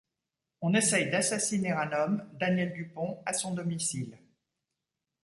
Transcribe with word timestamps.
On 0.63 0.73
essaye 0.73 1.11
d'assassiner 1.11 1.73
un 1.73 1.91
homme, 1.91 2.27
Daniel 2.33 2.73
Dupont, 2.73 3.21
à 3.23 3.33
son 3.33 3.53
domicile. 3.53 4.17